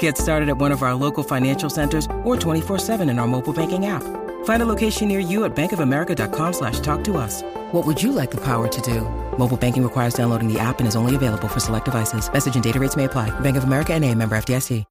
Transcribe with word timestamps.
Get 0.00 0.18
started 0.18 0.48
at 0.48 0.58
one 0.58 0.72
of 0.72 0.82
our 0.82 0.94
local 0.94 1.22
financial 1.22 1.70
centers 1.70 2.06
or 2.24 2.34
24-7 2.36 3.08
in 3.08 3.20
our 3.20 3.28
mobile 3.28 3.52
banking 3.52 3.86
app. 3.86 4.02
Find 4.44 4.62
a 4.62 4.66
location 4.66 5.06
near 5.06 5.20
you 5.20 5.44
at 5.44 5.54
bankofamerica.com 5.54 6.52
slash 6.52 6.80
talk 6.80 7.04
to 7.04 7.16
us. 7.16 7.42
What 7.72 7.86
would 7.86 8.02
you 8.02 8.10
like 8.10 8.32
the 8.32 8.40
power 8.40 8.66
to 8.66 8.80
do? 8.80 9.02
Mobile 9.38 9.56
banking 9.56 9.84
requires 9.84 10.14
downloading 10.14 10.52
the 10.52 10.58
app 10.58 10.80
and 10.80 10.88
is 10.88 10.96
only 10.96 11.14
available 11.14 11.46
for 11.46 11.60
select 11.60 11.84
devices. 11.84 12.28
Message 12.32 12.56
and 12.56 12.64
data 12.64 12.80
rates 12.80 12.96
may 12.96 13.04
apply. 13.04 13.30
Bank 13.40 13.56
of 13.56 13.62
America 13.62 13.92
and 13.94 14.04
a 14.04 14.12
member 14.12 14.36
FDIC. 14.36 14.84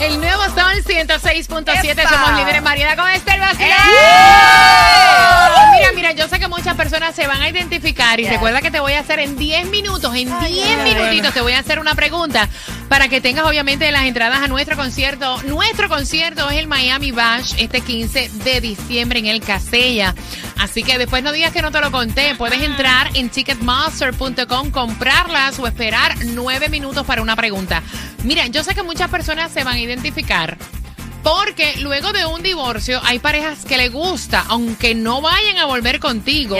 El 0.00 0.18
nuevo 0.18 0.42
Sol 0.54 0.82
106.7, 0.82 2.08
somos 2.08 2.38
líderes 2.38 2.62
Mariana 2.62 2.96
con 2.96 3.10
este 3.10 3.32
el 3.32 3.40
vacilón. 3.40 3.70
Mira, 5.80 5.92
mira, 5.92 6.12
yo 6.12 6.28
sé 6.28 6.38
que 6.38 6.46
muchas 6.46 6.76
personas 6.76 7.14
se 7.14 7.26
van 7.26 7.40
a 7.40 7.48
identificar 7.48 8.20
y 8.20 8.28
recuerda 8.28 8.60
que 8.60 8.70
te 8.70 8.80
voy 8.80 8.92
a 8.92 9.00
hacer 9.00 9.18
en 9.18 9.38
10 9.38 9.70
minutos, 9.70 10.14
en 10.14 10.28
10 10.28 10.84
minutitos 10.84 11.32
te 11.32 11.40
voy 11.40 11.52
a 11.52 11.58
hacer 11.58 11.78
una 11.78 11.94
pregunta 11.94 12.50
para 12.90 13.08
que 13.08 13.22
tengas 13.22 13.46
obviamente 13.46 13.90
las 13.90 14.04
entradas 14.04 14.42
a 14.42 14.48
nuestro 14.48 14.76
concierto. 14.76 15.42
Nuestro 15.44 15.88
concierto 15.88 16.50
es 16.50 16.58
el 16.58 16.66
Miami 16.66 17.12
Bash 17.12 17.54
este 17.56 17.80
15 17.80 18.30
de 18.44 18.60
diciembre 18.60 19.20
en 19.20 19.26
el 19.26 19.40
Casella. 19.40 20.14
Así 20.58 20.82
que 20.82 20.98
después 20.98 21.22
no 21.22 21.32
digas 21.32 21.50
que 21.50 21.62
no 21.62 21.70
te 21.70 21.80
lo 21.80 21.90
conté. 21.90 22.34
Puedes 22.34 22.60
entrar 22.60 23.08
en 23.14 23.30
ticketmaster.com, 23.30 24.70
comprarlas 24.72 25.58
o 25.58 25.66
esperar 25.66 26.14
9 26.26 26.68
minutos 26.68 27.06
para 27.06 27.22
una 27.22 27.36
pregunta. 27.36 27.82
Mira, 28.22 28.46
yo 28.48 28.62
sé 28.62 28.74
que 28.74 28.82
muchas 28.82 29.08
personas 29.08 29.50
se 29.50 29.64
van 29.64 29.76
a 29.76 29.80
identificar 29.80 30.58
porque 31.22 31.76
luego 31.78 32.12
de 32.12 32.24
un 32.26 32.42
divorcio 32.42 33.00
hay 33.04 33.18
parejas 33.18 33.64
que 33.64 33.76
le 33.76 33.88
gusta, 33.88 34.44
aunque 34.48 34.94
no 34.94 35.20
vayan 35.20 35.58
a 35.58 35.66
volver 35.66 36.00
contigo, 36.00 36.56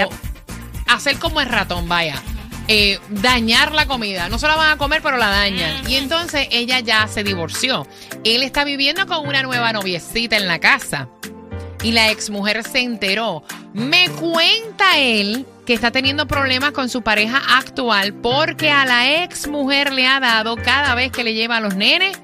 hacer 0.86 1.18
como 1.18 1.40
el 1.40 1.48
ratón, 1.48 1.88
vaya. 1.88 2.20
eh, 2.68 3.00
dañar 3.08 3.72
la 3.72 3.86
comida. 3.86 4.28
No 4.28 4.38
se 4.38 4.46
la 4.46 4.54
van 4.54 4.70
a 4.70 4.76
comer, 4.76 5.02
pero 5.02 5.16
la 5.16 5.28
dañan. 5.28 5.90
Y 5.90 5.96
entonces 5.96 6.46
ella 6.52 6.78
ya 6.80 7.08
se 7.08 7.24
divorció. 7.24 7.84
Él 8.22 8.42
está 8.44 8.62
viviendo 8.62 9.06
con 9.08 9.26
una 9.26 9.42
nueva 9.42 9.72
noviecita 9.72 10.36
en 10.36 10.46
la 10.46 10.60
casa. 10.60 11.08
Y 11.82 11.90
la 11.92 12.10
exmujer 12.10 12.62
se 12.62 12.80
enteró. 12.80 13.42
Me 13.72 14.08
cuenta 14.10 14.98
él 14.98 15.46
que 15.66 15.72
está 15.74 15.90
teniendo 15.90 16.26
problemas 16.28 16.70
con 16.72 16.88
su 16.88 17.02
pareja 17.02 17.40
actual 17.56 18.14
porque 18.14 18.70
a 18.70 18.84
la 18.84 19.22
exmujer 19.24 19.92
le 19.92 20.06
ha 20.06 20.20
dado 20.20 20.54
cada 20.56 20.94
vez 20.94 21.10
que 21.10 21.24
le 21.24 21.34
lleva 21.34 21.56
a 21.56 21.60
los 21.60 21.74
nenes. 21.74 22.20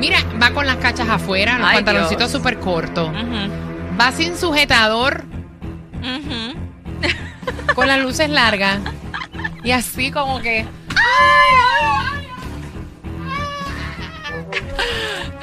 Mira, 0.00 0.18
va 0.42 0.50
con 0.52 0.66
las 0.66 0.76
cachas 0.76 1.08
afuera, 1.10 1.58
los 1.58 1.68
Ay, 1.68 1.76
pantaloncitos 1.76 2.32
súper 2.32 2.58
cortos. 2.58 3.10
Va 4.00 4.10
sin 4.12 4.34
sujetador, 4.36 5.24
con 7.74 7.86
las 7.86 8.00
luces 8.00 8.30
largas. 8.30 8.80
Y 9.62 9.72
así 9.72 10.10
como 10.10 10.40
que. 10.40 10.64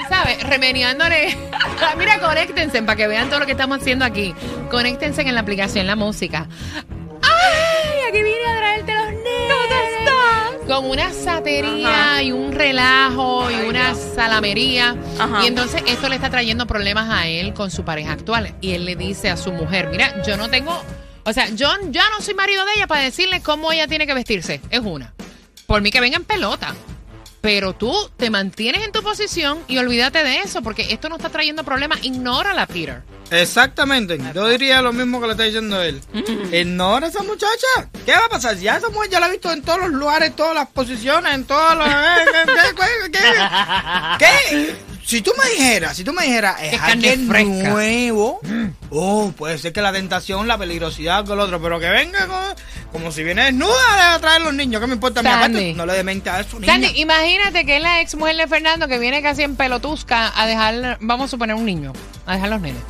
¿Sabes? 0.10 0.42
Remeniándole. 0.42 1.38
Mira, 2.00 2.20
conéctense 2.20 2.82
para 2.82 2.96
que 2.96 3.08
vean 3.08 3.30
todo 3.30 3.42
lo 3.42 3.46
que 3.46 3.52
estamos 3.52 3.78
haciendo 3.78 4.06
aquí. 4.06 4.34
Conéctense 4.72 5.22
en 5.22 5.36
la 5.36 5.42
aplicación 5.42 5.86
La 5.86 5.96
Música. 5.96 6.48
Con 10.78 10.92
una 10.92 11.12
satería 11.12 12.22
y 12.22 12.32
un 12.32 12.52
relajo 12.52 13.50
y 13.50 13.68
una 13.68 13.96
salamería. 13.96 14.96
Ajá. 15.18 15.44
Y 15.44 15.48
entonces 15.48 15.82
esto 15.88 16.08
le 16.08 16.18
está 16.18 16.30
trayendo 16.30 16.68
problemas 16.68 17.10
a 17.10 17.26
él 17.26 17.56
con 17.56 17.72
su 17.72 17.84
pareja 17.84 18.12
actual. 18.12 18.54
Y 18.62 18.74
él 18.74 18.86
le 18.86 18.96
dice 18.96 19.32
a 19.32 19.38
su 19.38 19.52
mujer, 19.52 19.88
mira, 19.90 20.22
yo 20.22 20.38
no 20.38 20.50
tengo... 20.50 20.80
O 21.24 21.34
sea, 21.34 21.50
yo 21.50 21.68
ya 21.90 22.04
no 22.12 22.22
soy 22.22 22.36
marido 22.36 22.64
de 22.64 22.74
ella 22.76 22.86
para 22.86 23.02
decirle 23.02 23.42
cómo 23.42 23.72
ella 23.72 23.88
tiene 23.88 24.06
que 24.06 24.14
vestirse. 24.14 24.62
Es 24.70 24.82
una. 24.82 25.16
Por 25.66 25.82
mí 25.82 25.90
que 25.90 26.00
venga 26.00 26.18
en 26.18 26.26
pelota. 26.26 26.76
Pero 27.42 27.74
tú 27.74 27.94
te 28.18 28.30
mantienes 28.30 28.84
en 28.84 28.92
tu 28.92 29.02
posición 29.02 29.60
y 29.68 29.78
olvídate 29.78 30.24
de 30.24 30.40
eso, 30.40 30.62
porque 30.62 30.94
esto 30.94 31.10
no 31.10 31.18
está 31.18 31.30
trayendo 31.30 31.64
problemas. 31.64 32.04
Ignórala, 32.04 32.66
Peter. 32.66 33.04
Exactamente, 33.30 34.18
yo 34.34 34.48
diría 34.48 34.82
lo 34.82 34.94
mismo 34.94 35.20
que 35.20 35.28
le 35.28 35.32
está 35.34 35.44
diciendo 35.44 35.82
él. 35.82 36.02
Ignora 36.52 37.08
a 37.08 37.10
esa 37.10 37.24
muchacha. 37.24 37.90
¿Qué 38.06 38.14
va 38.14 38.26
a 38.26 38.30
pasar? 38.30 38.58
Ya 38.58 38.78
esa 38.78 38.90
mujer 38.90 39.10
ya 39.10 39.20
la 39.20 39.28
he 39.28 39.32
visto 39.32 39.52
en 39.52 39.62
todos 39.62 39.80
los 39.80 39.92
lugares, 39.92 40.30
en 40.30 40.36
todas 40.36 40.56
las 40.56 40.68
posiciones, 40.68 41.34
en 41.34 41.44
todas 41.46 41.78
las... 41.78 42.20
¿Qué? 44.18 44.26
¿Qué? 44.50 44.76
Si 45.08 45.22
tú 45.22 45.32
me 45.42 45.50
dijeras, 45.52 45.96
si 45.96 46.04
tú 46.04 46.12
me 46.12 46.24
dijeras, 46.26 46.62
es 46.62 46.74
Es 46.74 46.82
alguien 46.82 47.30
fresca. 47.30 47.70
nuevo, 47.70 48.42
oh, 48.90 49.32
puede 49.38 49.58
ser 49.58 49.72
que 49.72 49.82
la 49.82 49.94
tentación, 49.94 50.50
la 50.50 50.58
peligrosidad 50.58 51.24
con 51.24 51.40
el 51.40 51.46
otro, 51.46 51.62
pero 51.62 51.80
que 51.80 51.88
venga 51.90 52.28
con- 52.28 52.56
como 52.92 53.12
si 53.14 53.24
viene 53.24 53.46
desnuda 53.46 54.16
a 54.16 54.20
traer 54.20 54.42
a 54.42 54.44
los 54.44 54.54
niños, 54.54 54.82
¿qué 54.82 54.88
me 54.88 54.96
importa 54.96 55.22
a 55.22 55.24
mí? 55.24 55.30
Sandy. 55.30 55.46
Aparte, 55.60 55.74
no 55.76 55.86
le 55.86 55.94
demente 55.94 56.30
a 56.30 56.42
eso, 56.42 56.60
niña. 56.60 56.74
Sandy, 56.74 56.88
imagínate 57.00 57.66
que 57.66 57.78
es 57.78 57.82
la 57.82 58.02
ex 58.02 58.16
mujer 58.16 58.36
de 58.36 58.48
Fernando 58.48 58.90
que 58.90 59.00
viene 59.00 59.22
casi 59.22 59.44
en 59.44 59.56
pelotusca 59.56 60.34
a 60.36 60.46
dejar, 60.46 60.98
vamos 61.00 61.28
a 61.28 61.32
suponer 61.32 61.56
un 61.56 61.64
niño, 61.64 61.94
a 62.26 62.34
dejar 62.36 62.50
los 62.50 62.60
nenes. 62.60 62.82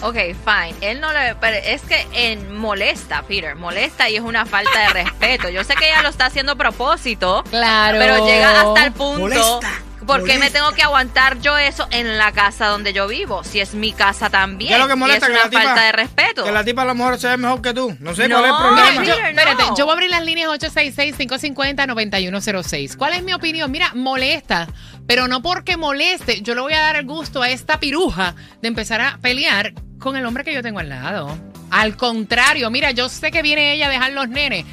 Ok, 0.00 0.14
fine. 0.14 0.74
Él 0.80 1.00
no 1.00 1.12
le. 1.12 1.34
Pero 1.40 1.56
es 1.56 1.82
que 1.82 2.36
molesta, 2.52 3.22
Peter. 3.26 3.56
Molesta 3.56 4.08
y 4.08 4.14
es 4.14 4.20
una 4.22 4.46
falta 4.46 4.78
de 4.78 5.02
respeto. 5.02 5.48
Yo 5.48 5.64
sé 5.64 5.74
que 5.74 5.86
ella 5.88 6.02
lo 6.02 6.08
está 6.08 6.26
haciendo 6.26 6.52
a 6.52 6.54
propósito. 6.54 7.42
Claro. 7.50 7.98
Pero 7.98 8.24
llega 8.24 8.60
hasta 8.60 8.84
el 8.84 8.92
punto. 8.92 9.18
Molesta, 9.22 9.72
¿Por 10.08 10.24
qué 10.24 10.38
me 10.38 10.50
tengo 10.50 10.72
que 10.72 10.82
aguantar 10.82 11.38
yo 11.40 11.56
eso 11.56 11.86
en 11.92 12.18
la 12.18 12.32
casa 12.32 12.66
donde 12.66 12.92
yo 12.92 13.06
vivo? 13.06 13.44
Si 13.44 13.60
es 13.60 13.74
mi 13.74 13.92
casa 13.92 14.28
también. 14.30 14.70
¿Qué 14.70 14.74
es 14.74 14.80
lo 14.80 14.88
que 14.88 14.96
molesta? 14.96 15.26
Y 15.26 15.28
que 15.30 15.36
es 15.36 15.38
la 15.38 15.42
una 15.48 15.50
tipa, 15.50 15.62
falta 15.62 15.82
de 15.84 15.92
respeto. 15.92 16.42
Que 16.44 16.50
la 16.52 16.64
tipa 16.64 16.82
a 16.82 16.86
lo 16.86 16.94
mejor 16.96 17.18
se 17.20 17.28
ve 17.28 17.36
mejor 17.36 17.62
que 17.62 17.72
tú. 17.74 17.96
No 18.00 18.12
sé 18.14 18.26
No, 18.28 18.40
cuál 18.40 18.46
es 18.46 18.50
el 18.50 18.56
Mira, 18.56 18.68
problema. 18.68 19.04
yo, 19.04 19.14
Peter, 19.14 19.30
espérate, 19.30 19.62
no. 19.68 19.76
yo 19.76 19.84
voy 19.84 19.92
a 19.92 19.94
abrir 19.94 20.10
las 20.10 20.24
líneas 20.24 20.48
866-550-9106. 20.50 22.96
¿Cuál 22.96 23.14
es 23.14 23.22
mi 23.22 23.32
opinión? 23.34 23.70
Mira, 23.70 23.92
molesta, 23.94 24.66
pero 25.06 25.28
no 25.28 25.42
porque 25.42 25.76
moleste, 25.76 26.40
yo 26.42 26.54
le 26.54 26.60
voy 26.60 26.72
a 26.74 26.80
dar 26.80 26.96
el 26.96 27.06
gusto 27.06 27.42
a 27.42 27.50
esta 27.50 27.80
piruja 27.80 28.34
de 28.60 28.68
empezar 28.68 29.00
a 29.00 29.18
pelear 29.20 29.72
con 29.98 30.16
el 30.16 30.24
hombre 30.26 30.44
que 30.44 30.52
yo 30.54 30.62
tengo 30.62 30.78
al 30.80 30.88
lado. 30.88 31.36
Al 31.70 31.96
contrario, 31.96 32.70
mira, 32.70 32.90
yo 32.92 33.08
sé 33.08 33.30
que 33.30 33.42
viene 33.42 33.72
ella 33.74 33.86
a 33.88 33.90
dejar 33.90 34.12
los 34.12 34.28
nenes. 34.28 34.64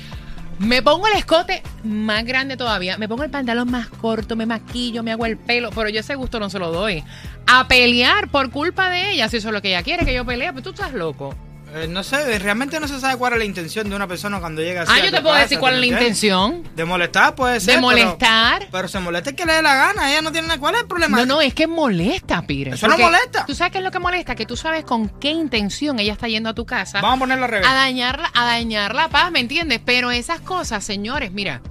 Me 0.59 0.81
pongo 0.81 1.07
el 1.07 1.17
escote 1.17 1.61
más 1.83 2.23
grande 2.23 2.55
todavía, 2.55 2.97
me 2.97 3.09
pongo 3.09 3.23
el 3.23 3.29
pantalón 3.29 3.69
más 3.69 3.89
corto, 3.89 4.37
me 4.37 4.45
maquillo, 4.45 5.03
me 5.03 5.11
hago 5.11 5.25
el 5.25 5.37
pelo, 5.37 5.69
pero 5.71 5.89
yo 5.89 5.99
ese 5.99 6.15
gusto 6.15 6.39
no 6.39 6.49
se 6.49 6.59
lo 6.59 6.71
doy. 6.71 7.03
A 7.45 7.67
pelear 7.67 8.29
por 8.29 8.49
culpa 8.51 8.89
de 8.89 9.11
ella, 9.11 9.27
si 9.27 9.37
eso 9.37 9.49
es 9.49 9.53
lo 9.53 9.61
que 9.61 9.69
ella 9.69 9.83
quiere, 9.83 10.05
que 10.05 10.13
yo 10.13 10.25
pelee, 10.25 10.53
pues 10.53 10.63
tú 10.63 10.69
estás 10.69 10.93
loco. 10.93 11.35
Eh, 11.75 11.87
no 11.89 12.03
sé, 12.03 12.39
realmente 12.39 12.79
no 12.79 12.87
se 12.87 12.99
sabe 13.01 13.17
cuál 13.17 13.33
es 13.33 13.39
la 13.39 13.45
intención 13.45 13.89
de 13.89 13.95
una 13.95 14.07
persona 14.07 14.39
cuando 14.39 14.61
llega 14.61 14.83
así. 14.83 14.91
Ah, 14.93 15.01
a 15.01 15.05
yo 15.05 15.11
te 15.11 15.21
puedo 15.21 15.33
casa, 15.33 15.41
decir 15.41 15.59
cuál 15.59 15.73
es 15.73 15.79
la 15.81 15.85
intención. 15.87 16.63
De 16.73 16.85
molestar 16.85 17.35
puede 17.35 17.59
ser. 17.59 17.75
De 17.75 17.81
molestar. 17.81 18.67
Pero, 18.71 18.87
se 18.87 18.99
molesta 18.99 19.31
el 19.31 19.35
que 19.35 19.45
le 19.45 19.53
dé 19.53 19.61
la 19.61 19.75
gana. 19.75 20.09
Ella 20.09 20.21
no 20.21 20.31
tiene 20.31 20.47
nada. 20.47 20.59
¿Cuál 20.59 20.75
es 20.75 20.81
el 20.81 20.87
problema? 20.87 21.17
No, 21.17 21.25
no, 21.25 21.41
es 21.41 21.53
que 21.53 21.67
molesta, 21.67 22.41
Pire. 22.43 22.71
Eso 22.71 22.87
no 22.87 22.97
molesta. 22.97 23.45
¿Tú 23.45 23.53
sabes 23.53 23.73
qué 23.73 23.79
es 23.79 23.83
lo 23.83 23.91
que 23.91 23.99
molesta? 23.99 24.35
Que 24.35 24.45
tú 24.45 24.55
sabes 24.55 24.85
con 24.85 25.09
qué 25.09 25.31
intención 25.31 25.99
ella 25.99 26.13
está 26.13 26.27
yendo 26.27 26.49
a 26.49 26.53
tu 26.53 26.65
casa 26.65 27.01
Vamos 27.01 27.17
a 27.17 27.19
ponerlo 27.19 27.45
al 27.45 27.51
revés. 27.51 27.67
a 27.67 27.73
dañar, 27.73 28.21
a 28.33 28.45
dañar 28.45 28.95
la 28.95 29.09
paz, 29.09 29.31
¿me 29.31 29.41
entiendes? 29.41 29.81
Pero 29.83 30.11
esas 30.11 30.39
cosas, 30.39 30.83
señores, 30.83 31.31
mira, 31.31 31.61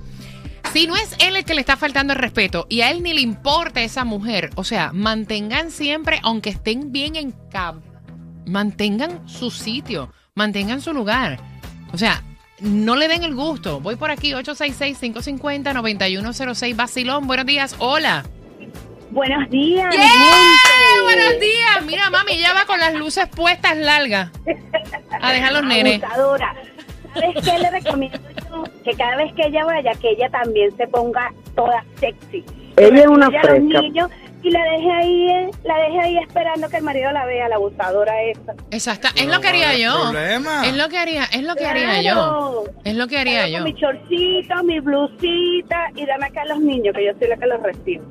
si 0.73 0.87
no 0.87 0.97
es 0.97 1.15
él 1.19 1.37
el 1.37 1.45
que 1.45 1.55
le 1.55 1.61
está 1.61 1.77
faltando 1.77 2.13
el 2.13 2.19
respeto 2.19 2.67
y 2.69 2.83
a 2.83 2.91
él 2.91 3.03
ni 3.03 3.15
le 3.15 3.21
importa 3.21 3.81
esa 3.83 4.05
mujer, 4.05 4.51
o 4.57 4.65
sea, 4.65 4.91
mantengan 4.93 5.71
siempre, 5.71 6.21
aunque 6.23 6.51
estén 6.51 6.93
bien 6.93 7.17
en 7.17 7.33
cab, 7.51 7.77
mantengan 8.47 9.29
su 9.29 9.51
sitio, 9.51 10.13
mantengan 10.35 10.81
su 10.81 10.93
lugar. 10.93 11.39
O 11.93 11.99
sea, 11.99 12.23
no 12.61 12.95
le 12.97 13.09
den 13.09 13.25
el 13.25 13.35
gusto. 13.35 13.81
Voy 13.81 13.97
por 13.97 14.11
aquí, 14.11 14.33
866-550-9106, 14.33 16.77
Basilón, 16.77 17.27
buenos 17.27 17.47
días, 17.47 17.75
hola. 17.79 18.25
Buenos 19.11 19.51
días. 19.51 19.95
¡Yeah! 19.95 20.05
Buenos 21.05 21.41
días. 21.41 21.85
Mira, 21.87 22.11
mami, 22.11 22.33
ella 22.33 22.53
va 22.53 22.67
con 22.67 22.79
las 22.81 22.95
luces 22.95 23.29
puestas 23.29 23.77
largas 23.77 24.31
a 25.21 25.33
dejar 25.33 25.53
los 25.53 25.65
nenes. 25.65 26.03
Abusadora. 26.03 26.53
¿Sabes 27.15 27.37
qué 27.45 27.59
le 27.61 27.71
recomiendo 27.71 28.19
yo? 28.51 28.65
Que 28.83 28.93
cada 28.95 29.15
vez 29.17 29.33
que 29.35 29.47
ella 29.47 29.65
vaya, 29.65 29.95
que 29.95 30.11
ella 30.11 30.29
también 30.31 30.77
se 30.77 30.89
ponga 30.89 31.33
toda 31.55 31.85
sexy. 32.01 32.45
Ella 32.77 33.03
es 33.03 33.07
una 33.07 33.31
los 33.31 33.41
fresca. 33.41 33.81
niños 33.81 34.11
y 34.45 34.51
la 34.51 34.63
dejé 34.63 34.91
ahí, 34.93 35.31
eh, 35.31 35.51
la 35.65 35.79
dejé 35.79 36.01
ahí 36.01 36.19
esperando 36.19 36.69
que 36.69 36.77
el 36.77 36.83
marido 36.85 37.11
la 37.13 37.25
vea, 37.25 37.49
la 37.49 37.57
abusadora 37.57 38.13
esa. 38.25 38.53
Exacto, 38.71 39.09
es 39.17 39.27
lo 39.27 39.41
que 39.41 39.49
haría 39.49 39.65
¿cuál 39.69 39.75
es 39.75 39.81
el 39.81 39.85
yo. 39.87 40.01
problema? 40.03 40.67
Es 40.67 40.77
lo 40.77 40.89
que 40.91 40.99
haría, 40.99 41.25
es 41.25 41.43
lo 41.43 41.55
que 41.57 41.67
haría 41.67 42.03
yo. 42.03 42.65
Es 42.85 42.95
lo 42.95 43.09
que 43.09 43.19
haría 43.19 43.43
Con 43.45 43.51
yo. 43.53 43.65
mi 43.65 43.75
chorcito, 43.75 44.63
mi 44.65 44.81
blusita 44.81 45.87
y 45.97 46.05
dame 46.07 46.27
acá 46.27 46.43
a 46.43 46.47
los 46.47 46.61
niños, 46.61 46.95
que 46.95 47.07
yo 47.07 47.13
soy 47.19 47.29
la 47.29 47.37
que 47.37 47.47
los 47.47 47.63
recibo. 47.63 48.05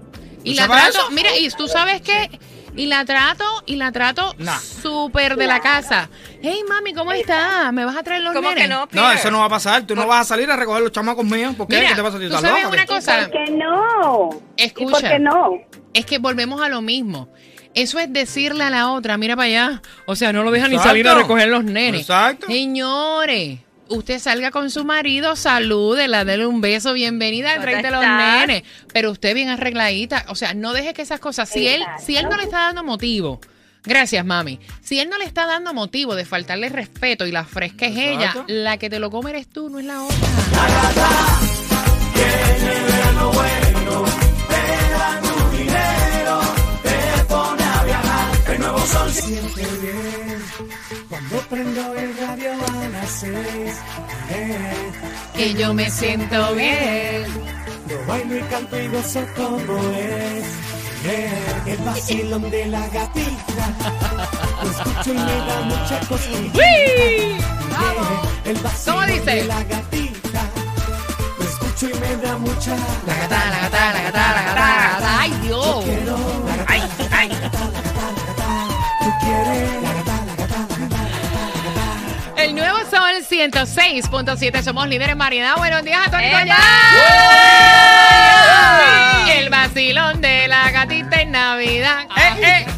Y 0.43 0.55
¿Tú 0.55 0.61
la 0.61 0.67
trato, 0.67 0.89
eso? 0.89 1.11
mira, 1.11 1.29
y 1.37 1.47
tú 1.51 1.67
sabes 1.67 2.01
qué, 2.01 2.29
y 2.75 2.87
la 2.87 3.05
trato, 3.05 3.45
y 3.65 3.75
la 3.77 3.91
trato 3.91 4.33
Nah. 4.39 4.57
súper 4.57 5.35
de 5.37 5.45
la 5.47 5.59
casa. 5.61 6.09
Hey, 6.41 6.59
mami, 6.67 6.93
¿cómo 6.93 7.11
estás? 7.13 7.71
¿Me 7.71 7.85
vas 7.85 7.95
a 7.95 8.03
traer 8.03 8.23
los 8.23 8.33
¿Cómo 8.33 8.49
nenes? 8.49 8.63
que 8.63 8.67
no, 8.67 8.87
No, 8.91 9.11
eso 9.11 9.31
no 9.31 9.39
va 9.39 9.45
a 9.45 9.49
pasar. 9.49 9.83
Tú 9.83 9.95
no 9.95 10.05
vas 10.07 10.21
a 10.21 10.23
salir 10.25 10.49
a 10.51 10.55
recoger 10.57 10.81
los 10.81 10.91
chamacos 10.91 11.23
míos. 11.23 11.53
¿Por 11.55 11.67
qué? 11.67 11.75
Mira, 11.77 11.89
¿Qué 11.89 11.95
te 11.95 12.03
pasa 12.03 12.17
a 12.17 12.19
ti? 12.19 12.27
¿tú 12.27 12.35
¿Estás 12.35 12.49
sabes 12.49 12.63
loca, 12.63 12.73
una 12.75 12.81
qué? 12.85 12.87
cosa? 12.93 13.17
¿Por 13.19 13.31
qué 13.31 13.51
no? 13.51 14.29
¿Y 14.57 14.63
Escucha. 14.63 14.91
por 14.91 15.01
qué 15.09 15.19
no? 15.19 15.51
Es 15.93 16.05
que 16.05 16.17
volvemos 16.17 16.61
a 16.61 16.69
lo 16.69 16.81
mismo. 16.81 17.29
Eso 17.75 17.99
es 17.99 18.11
decirle 18.11 18.63
a 18.63 18.69
la 18.69 18.91
otra, 18.91 19.17
mira 19.17 19.35
para 19.35 19.47
allá. 19.47 19.81
O 20.05 20.15
sea, 20.15 20.31
no 20.31 20.43
lo 20.43 20.51
dejan 20.51 20.71
ni 20.71 20.77
salir 20.77 21.07
a 21.07 21.15
recoger 21.15 21.47
los 21.47 21.63
nenes. 21.63 22.01
Exacto. 22.01 22.47
Señores, 22.47 23.59
usted 23.87 24.19
salga 24.19 24.51
con 24.51 24.69
su 24.69 24.85
marido, 24.85 25.35
salúdela, 25.35 26.23
dele 26.25 26.45
un 26.45 26.61
beso, 26.61 26.93
bienvenida, 26.93 27.55
¿Dónde 27.55 27.71
tráete 27.71 27.91
los 27.91 28.01
nenes. 28.01 28.63
Pero 28.93 29.11
usted 29.11 29.33
bien 29.33 29.49
arregladita. 29.49 30.25
O 30.29 30.35
sea, 30.35 30.53
no 30.53 30.73
deje 30.73 30.93
que 30.93 31.01
esas 31.01 31.19
cosas. 31.19 31.49
Si 31.49 31.67
él, 31.67 31.83
si 31.99 32.15
él 32.15 32.27
no 32.29 32.37
le 32.37 32.43
está 32.43 32.59
dando 32.59 32.83
motivo. 32.83 33.41
Gracias, 33.85 34.23
mami. 34.23 34.59
Si 34.81 34.99
él 34.99 35.09
no 35.09 35.17
le 35.17 35.25
está 35.25 35.45
dando 35.45 35.73
motivo 35.73 36.15
de 36.15 36.25
faltarle 36.25 36.69
respeto 36.69 37.27
y 37.27 37.31
la 37.31 37.43
fresca 37.43 37.87
es 37.87 37.97
ella, 37.97 38.45
la 38.47 38.77
que 38.77 38.89
te 38.89 38.99
lo 38.99 39.11
come 39.11 39.31
eres 39.31 39.49
tú, 39.49 39.69
no 39.69 39.79
es 39.79 39.85
la 39.85 40.03
otra. 40.03 40.17
Cuando 51.09 51.37
prendo 51.49 51.93
el 51.95 52.17
radio 52.17 52.51
a 52.51 52.87
las 52.89 53.09
seis, 53.09 53.73
Que 55.33 55.53
yo 55.53 55.73
me 55.73 55.89
siento 55.89 56.53
bien. 56.55 57.23
yo 57.87 58.05
bailo 58.05 58.37
y 58.37 58.41
canto 58.43 58.77
y 58.81 58.87
gozo 58.89 59.21
como 59.37 59.79
es. 59.91 60.43
Eh, 61.05 61.29
El 61.67 61.77
vacilón 61.85 62.49
de 62.49 62.65
la 62.67 62.85
gatita, 62.89 63.65
lo 64.61 64.69
escucho 64.71 65.13
y 65.13 65.17
me 65.17 65.35
da 65.47 65.61
mucha 65.61 65.99
cosquilla. 66.07 66.53
¡Uy! 66.55 67.37
El 68.45 68.57
vacilón 68.57 68.95
¿Cómo 68.97 69.07
dice? 69.07 69.31
de 69.35 69.43
la 69.45 69.63
gatita, 69.63 70.41
lo 71.39 71.45
escucho 71.45 71.89
y 71.89 71.99
me 71.99 72.15
da 72.17 72.37
mucha. 72.37 72.75
La 73.07 73.15
gata, 73.15 73.49
la 73.51 73.59
gata, 73.61 73.93
la 73.93 74.01
gata, 74.03 74.33
la 74.33 74.43
gata, 74.43 74.55
la 74.65 74.91
gata. 74.91 75.19
¡Ay, 75.21 75.31
Dios! 75.43 75.85
El 82.37 82.55
nuevo 82.55 82.77
Sol 82.89 83.23
106.7. 83.29 84.63
Somos 84.63 84.87
líderes 84.87 85.13
en 85.13 85.17
variedad. 85.17 85.55
Buenos 85.55 85.83
días 85.83 85.99
a 86.05 86.11
Tony. 86.11 86.29
Collado. 86.29 86.57
El 89.31 89.49
vacilón 89.49 90.19
de 90.19 90.47
la 90.47 90.69
gatita 90.71 91.21
en 91.21 91.31
Navidad. 91.31 92.07
Eh, 92.17 92.41
eh. 92.41 92.72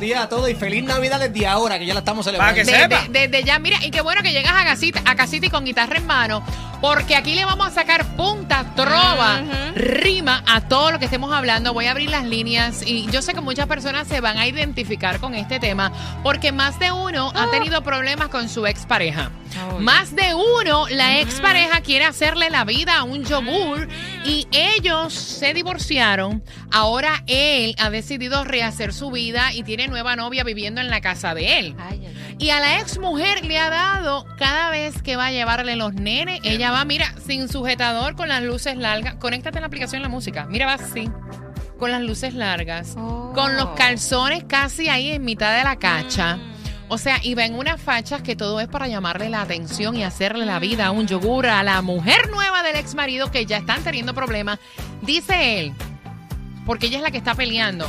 Días 0.00 0.22
a 0.22 0.28
todos 0.30 0.48
y 0.48 0.54
feliz 0.54 0.82
Navidad 0.82 1.20
desde 1.20 1.46
ahora 1.46 1.78
que 1.78 1.84
ya 1.84 1.92
la 1.92 2.00
estamos 2.00 2.24
Para 2.24 2.54
que 2.54 2.64
celebrando. 2.64 2.96
Desde, 2.96 3.04
sepa. 3.04 3.18
desde 3.28 3.44
ya, 3.44 3.58
mira, 3.58 3.76
y 3.84 3.90
qué 3.90 4.00
bueno 4.00 4.22
que 4.22 4.32
llegas 4.32 4.54
a 4.54 4.64
casita, 4.64 5.02
a 5.04 5.14
casita 5.14 5.44
y 5.44 5.50
con 5.50 5.62
guitarra 5.66 5.98
en 5.98 6.06
mano, 6.06 6.42
porque 6.80 7.14
aquí 7.16 7.34
le 7.34 7.44
vamos 7.44 7.66
a 7.66 7.70
sacar 7.70 8.16
punta, 8.16 8.64
trova, 8.74 9.42
rima 9.74 10.42
a 10.46 10.62
todo 10.62 10.92
lo 10.92 10.98
que 10.98 11.04
estemos 11.04 11.30
hablando. 11.34 11.74
Voy 11.74 11.84
a 11.84 11.90
abrir 11.90 12.08
las 12.08 12.24
líneas 12.24 12.82
y 12.86 13.10
yo 13.10 13.20
sé 13.20 13.34
que 13.34 13.42
muchas 13.42 13.66
personas 13.66 14.08
se 14.08 14.22
van 14.22 14.38
a 14.38 14.46
identificar 14.46 15.20
con 15.20 15.34
este 15.34 15.60
tema, 15.60 15.92
porque 16.22 16.50
más 16.50 16.78
de 16.78 16.90
uno 16.92 17.30
ha 17.34 17.50
tenido 17.50 17.82
problemas 17.82 18.28
con 18.28 18.48
su 18.48 18.66
expareja. 18.66 19.30
Más 19.80 20.16
de 20.16 20.34
uno, 20.34 20.86
la 20.88 21.18
expareja 21.20 21.82
quiere 21.82 22.06
hacerle 22.06 22.48
la 22.48 22.64
vida 22.64 22.96
a 22.96 23.02
un 23.02 23.24
yogur 23.24 23.88
y 24.24 24.46
ellos 24.52 25.12
se 25.12 25.54
divorciaron. 25.54 26.42
Ahora 26.72 27.22
él 27.26 27.74
ha 27.78 27.90
decidido 27.90 28.44
rehacer 28.44 28.92
su 28.92 29.10
vida 29.10 29.52
y 29.54 29.62
tiene 29.62 29.88
nueva 29.88 30.16
novia 30.16 30.44
viviendo 30.44 30.80
en 30.80 30.88
la 30.90 31.00
casa 31.00 31.34
de 31.34 31.58
él. 31.58 31.74
Ay, 31.78 32.00
ay, 32.06 32.16
ay. 32.28 32.36
Y 32.38 32.50
a 32.50 32.60
la 32.60 32.80
ex 32.80 32.98
mujer 32.98 33.44
le 33.44 33.58
ha 33.58 33.68
dado 33.70 34.24
cada 34.38 34.70
vez 34.70 35.02
que 35.02 35.16
va 35.16 35.26
a 35.26 35.32
llevarle 35.32 35.76
los 35.76 35.92
nenes, 35.94 36.40
ella 36.42 36.70
va, 36.70 36.84
mira, 36.84 37.14
sin 37.26 37.48
sujetador, 37.48 38.14
con 38.16 38.28
las 38.28 38.42
luces 38.42 38.76
largas. 38.76 39.14
Conéctate 39.16 39.58
en 39.58 39.62
la 39.62 39.66
aplicación 39.66 40.00
de 40.00 40.08
la 40.08 40.08
música. 40.08 40.46
Mira, 40.48 40.66
va 40.66 40.74
así, 40.74 41.10
con 41.78 41.90
las 41.90 42.00
luces 42.02 42.34
largas, 42.34 42.94
Oh. 42.96 43.32
con 43.34 43.56
los 43.56 43.70
calzones 43.70 44.44
casi 44.44 44.88
ahí 44.88 45.10
en 45.12 45.24
mitad 45.24 45.56
de 45.56 45.64
la 45.64 45.76
cacha. 45.78 46.38
O 46.92 46.98
sea, 46.98 47.20
y 47.22 47.34
va 47.34 47.44
en 47.44 47.54
unas 47.54 47.80
fachas 47.80 48.20
que 48.20 48.34
todo 48.34 48.58
es 48.58 48.66
para 48.66 48.88
llamarle 48.88 49.30
la 49.30 49.42
atención 49.42 49.94
y 49.94 50.02
hacerle 50.02 50.44
la 50.44 50.58
vida 50.58 50.86
a 50.86 50.90
un 50.90 51.06
yogur 51.06 51.46
a 51.46 51.62
la 51.62 51.80
mujer 51.82 52.28
nueva 52.30 52.64
del 52.64 52.74
ex 52.74 52.96
marido 52.96 53.30
que 53.30 53.46
ya 53.46 53.58
están 53.58 53.84
teniendo 53.84 54.12
problemas. 54.12 54.58
Dice 55.00 55.60
él, 55.60 55.72
porque 56.66 56.86
ella 56.86 56.96
es 56.96 57.04
la 57.04 57.12
que 57.12 57.18
está 57.18 57.36
peleando. 57.36 57.88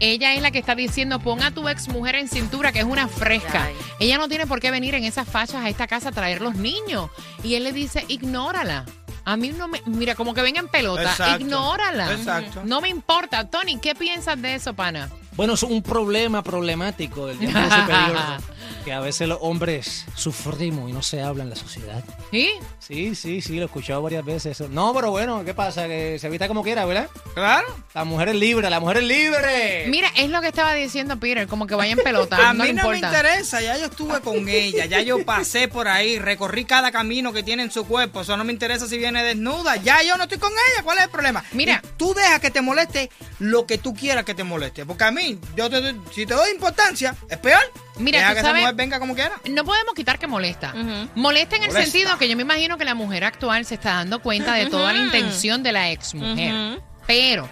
Ella 0.00 0.34
es 0.34 0.42
la 0.42 0.50
que 0.50 0.58
está 0.58 0.74
diciendo, 0.74 1.20
pon 1.20 1.40
a 1.40 1.52
tu 1.52 1.68
ex 1.68 1.86
mujer 1.86 2.16
en 2.16 2.26
cintura, 2.28 2.72
que 2.72 2.80
es 2.80 2.84
una 2.84 3.06
fresca. 3.06 3.66
Ay. 3.66 3.74
Ella 4.00 4.18
no 4.18 4.28
tiene 4.28 4.48
por 4.48 4.58
qué 4.58 4.72
venir 4.72 4.96
en 4.96 5.04
esas 5.04 5.28
fachas 5.28 5.64
a 5.64 5.68
esta 5.68 5.86
casa 5.86 6.08
a 6.08 6.12
traer 6.12 6.40
los 6.40 6.56
niños. 6.56 7.10
Y 7.44 7.54
él 7.54 7.62
le 7.62 7.72
dice, 7.72 8.04
ignórala. 8.08 8.86
A 9.24 9.36
mí 9.36 9.50
no 9.50 9.68
me, 9.68 9.80
mira, 9.86 10.16
como 10.16 10.34
que 10.34 10.42
venga 10.42 10.58
en 10.58 10.66
pelota, 10.66 11.02
Exacto. 11.02 11.44
ignórala. 11.44 12.12
Exacto. 12.12 12.62
No 12.64 12.80
me 12.80 12.88
importa. 12.88 13.48
Tony, 13.48 13.78
¿qué 13.78 13.94
piensas 13.94 14.42
de 14.42 14.56
eso, 14.56 14.74
pana? 14.74 15.08
Bueno, 15.36 15.54
es 15.54 15.62
un 15.62 15.82
problema 15.82 16.42
problemático 16.42 17.26
del 17.26 17.38
tiempo 17.38 17.58
superior. 17.58 18.16
que 18.84 18.92
a 18.92 19.00
veces 19.00 19.28
los 19.28 19.38
hombres 19.40 20.06
sufrimos 20.14 20.90
y 20.90 20.92
no 20.92 21.02
se 21.02 21.22
habla 21.22 21.42
en 21.42 21.50
la 21.50 21.56
sociedad. 21.56 22.04
¿Sí? 22.30 22.50
Sí, 22.78 23.14
sí, 23.14 23.40
sí, 23.40 23.56
lo 23.56 23.62
he 23.62 23.64
escuchado 23.66 24.02
varias 24.02 24.24
veces. 24.24 24.60
eso. 24.60 24.68
No, 24.68 24.92
pero 24.94 25.10
bueno, 25.10 25.44
¿qué 25.44 25.54
pasa? 25.54 25.86
Que 25.86 26.18
se 26.18 26.26
evita 26.26 26.48
como 26.48 26.62
quiera, 26.62 26.84
¿verdad? 26.84 27.08
Claro. 27.34 27.66
La 27.94 28.04
mujer 28.04 28.30
es 28.30 28.36
libre, 28.36 28.68
la 28.68 28.80
mujer 28.80 28.98
es 28.98 29.04
libre. 29.04 29.86
Mira, 29.88 30.10
es 30.16 30.30
lo 30.30 30.40
que 30.40 30.48
estaba 30.48 30.74
diciendo 30.74 31.18
Peter, 31.18 31.46
como 31.46 31.66
que 31.66 31.74
vaya 31.74 31.92
en 31.92 31.98
pelota. 32.04 32.50
A 32.50 32.52
no 32.54 32.64
mí 32.64 32.72
no 32.72 32.88
me 32.88 32.98
interesa, 32.98 33.60
ya 33.60 33.76
yo 33.78 33.86
estuve 33.86 34.20
con 34.20 34.48
ella, 34.48 34.86
ya 34.86 35.00
yo 35.00 35.24
pasé 35.24 35.68
por 35.68 35.88
ahí, 35.88 36.18
recorrí 36.18 36.64
cada 36.64 36.90
camino 36.90 37.32
que 37.32 37.42
tiene 37.42 37.62
en 37.62 37.70
su 37.70 37.86
cuerpo, 37.86 38.22
eso 38.22 38.36
no 38.36 38.44
me 38.44 38.52
interesa 38.52 38.86
si 38.88 38.98
viene 38.98 39.22
desnuda, 39.22 39.76
ya 39.76 40.02
yo 40.02 40.16
no 40.16 40.24
estoy 40.24 40.38
con 40.38 40.52
ella, 40.52 40.82
¿cuál 40.82 40.98
es 40.98 41.04
el 41.04 41.10
problema? 41.10 41.44
Mira. 41.52 41.80
Y 41.82 41.86
tú 41.96 42.14
deja 42.14 42.40
que 42.40 42.50
te 42.50 42.60
moleste 42.60 43.10
lo 43.38 43.66
que 43.66 43.78
tú 43.78 43.94
quieras 43.94 44.24
que 44.24 44.34
te 44.34 44.44
moleste, 44.44 44.84
porque 44.86 45.04
a 45.04 45.10
mí, 45.10 45.38
yo 45.56 45.68
te 45.70 45.94
si 46.14 46.26
te 46.26 46.34
doy 46.34 46.50
importancia, 46.50 47.14
es 47.28 47.38
peor. 47.38 47.62
Mira, 48.02 48.18
deja 48.18 48.30
tú 48.30 48.34
que 48.34 48.40
esa 48.40 48.48
sabes- 48.48 48.62
mujer 48.62 48.74
venga 48.74 48.98
como 48.98 49.14
quiera. 49.14 49.32
No 49.50 49.64
podemos 49.64 49.94
quitar 49.94 50.18
que 50.18 50.26
molesta. 50.26 50.74
Ujú. 50.74 51.08
Molesta 51.14 51.56
en 51.56 51.62
el 51.62 51.68
Molesta. 51.70 51.90
sentido 51.90 52.18
que 52.18 52.28
yo 52.28 52.36
me 52.36 52.42
imagino 52.42 52.76
que 52.78 52.84
la 52.84 52.94
mujer 52.94 53.24
actual 53.24 53.64
se 53.64 53.74
está 53.74 53.94
dando 53.94 54.20
cuenta 54.20 54.54
de 54.54 54.66
toda 54.66 54.92
la 54.92 54.98
intención 55.04 55.62
de 55.62 55.72
la 55.72 55.90
ex 55.90 56.14
mujer. 56.14 56.52
Ujú. 56.54 56.82
Pero 57.06 57.48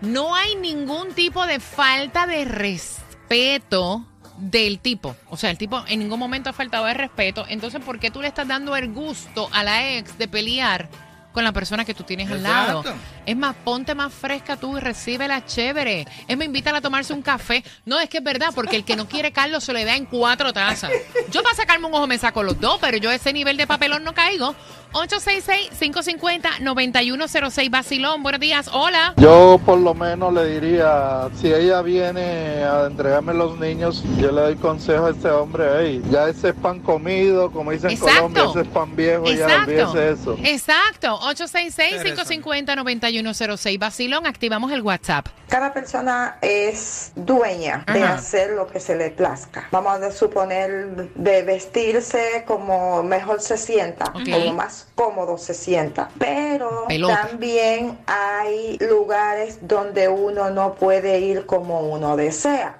no 0.00 0.34
hay 0.34 0.54
ningún 0.56 1.12
tipo 1.14 1.46
de 1.46 1.60
falta 1.60 2.26
de 2.26 2.44
respeto 2.44 4.06
del 4.38 4.78
tipo. 4.78 5.16
O 5.28 5.36
sea, 5.36 5.50
el 5.50 5.58
tipo 5.58 5.84
en 5.86 5.98
ningún 6.00 6.18
momento 6.18 6.50
ha 6.50 6.52
faltado 6.52 6.86
de 6.86 6.94
respeto. 6.94 7.44
Entonces, 7.48 7.80
¿por 7.84 7.98
qué 7.98 8.10
tú 8.10 8.22
le 8.22 8.28
estás 8.28 8.48
dando 8.48 8.74
el 8.76 8.88
gusto 8.92 9.48
a 9.52 9.62
la 9.62 9.96
ex 9.96 10.16
de 10.16 10.28
pelear 10.28 10.88
con 11.32 11.44
la 11.44 11.52
persona 11.52 11.84
que 11.84 11.94
tú 11.94 12.04
tienes 12.04 12.30
al 12.30 12.42
lado? 12.42 12.80
Exacto. 12.80 13.00
Es 13.26 13.36
más, 13.36 13.54
ponte 13.56 13.94
más 13.94 14.12
fresca 14.12 14.56
tú 14.56 14.76
y 14.76 14.80
recíbela 14.80 15.44
chévere. 15.44 16.06
Es 16.26 16.36
más, 16.36 16.46
invítala 16.46 16.78
a 16.78 16.80
tomarse 16.80 17.12
un 17.12 17.22
café. 17.22 17.62
No, 17.84 17.98
es 18.00 18.08
que 18.08 18.18
es 18.18 18.24
verdad, 18.24 18.48
porque 18.54 18.76
el 18.76 18.84
que 18.84 18.96
no 18.96 19.08
quiere 19.08 19.32
Carlos 19.32 19.64
se 19.64 19.72
le 19.72 19.84
da 19.84 19.96
en 19.96 20.06
cuatro 20.06 20.52
tazas. 20.52 20.90
Yo 21.30 21.42
para 21.42 21.54
sacarme 21.54 21.86
un 21.86 21.94
ojo 21.94 22.06
me 22.06 22.18
saco 22.18 22.42
los 22.42 22.58
dos, 22.60 22.78
pero 22.80 22.96
yo 22.96 23.10
a 23.10 23.14
ese 23.14 23.32
nivel 23.32 23.56
de 23.56 23.66
papelón 23.66 24.04
no 24.04 24.14
caigo. 24.14 24.54
866-550-9106 24.92 27.70
Basilón, 27.70 28.22
buenos 28.22 28.40
días, 28.40 28.70
hola. 28.72 29.14
Yo 29.16 29.60
por 29.64 29.78
lo 29.78 29.94
menos 29.94 30.34
le 30.34 30.44
diría, 30.46 31.28
si 31.36 31.52
ella 31.52 31.82
viene 31.82 32.64
a 32.64 32.86
entregarme 32.86 33.34
los 33.34 33.56
niños, 33.58 34.02
yo 34.18 34.32
le 34.32 34.40
doy 34.40 34.56
consejo 34.56 35.06
a 35.06 35.10
este 35.10 35.30
hombre, 35.30 35.64
hey, 35.78 36.02
ya 36.10 36.28
ese 36.28 36.48
es 36.48 36.54
pan 36.54 36.80
comido, 36.80 37.52
como 37.52 37.70
dicen 37.70 37.90
en. 37.90 37.98
Colombia, 37.98 38.46
ese 38.50 38.62
es 38.62 38.68
pan 38.68 38.96
viejo, 38.96 39.26
ya 39.26 39.32
Exacto. 39.32 39.70
olvídese 39.70 40.10
eso. 40.10 40.36
Exacto. 40.42 41.20
866-550-9106 41.20 43.78
Basilón, 43.78 44.26
activamos 44.26 44.72
el 44.72 44.82
WhatsApp. 44.82 45.28
Cada 45.48 45.72
persona 45.72 46.38
es 46.42 47.12
dueña 47.16 47.84
de 47.92 48.02
hacer 48.04 48.50
lo 48.52 48.68
que 48.68 48.78
se 48.78 48.94
le 48.96 49.10
plazca. 49.10 49.66
Vamos 49.72 50.00
a 50.00 50.12
suponer 50.12 51.10
de 51.14 51.42
vestirse 51.42 52.44
como 52.46 53.02
mejor 53.02 53.40
se 53.40 53.56
sienta, 53.56 54.12
como 54.12 54.52
más 54.52 54.79
cómodo 54.94 55.38
se 55.38 55.54
sienta. 55.54 56.08
Pero 56.18 56.86
Pelota. 56.88 57.26
también 57.28 57.98
hay 58.06 58.78
lugares 58.80 59.58
donde 59.62 60.08
uno 60.08 60.50
no 60.50 60.74
puede 60.74 61.18
ir 61.20 61.46
como 61.46 61.80
uno 61.80 62.16
desea. 62.16 62.76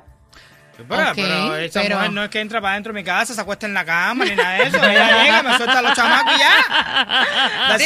Pero, 0.89 1.11
Ok, 1.11 1.15
pero 1.15 1.57
esa 1.57 1.83
pero- 1.83 1.97
mujer 1.97 2.13
no 2.13 2.25
es 2.25 2.31
que 2.31 2.41
entra 2.41 2.59
para 2.59 2.73
adentro 2.73 2.95
de 2.95 3.01
mi 3.01 3.05
casa, 3.05 3.35
se 3.35 3.41
acuesta 3.43 3.67
en 3.67 3.75
la 3.75 3.85
cama 3.85 4.25
ni 4.25 4.35
nada 4.35 4.53
de 4.55 4.63
eso. 4.63 4.79
Ella 4.79 5.23
llega, 5.25 5.43
me 5.43 5.57
suelta 5.59 5.79
a 5.79 5.83
los 5.83 5.93
chamacos 5.93 6.33
y 6.35 6.39
ya. 6.39 7.77
Sí, 7.79 7.85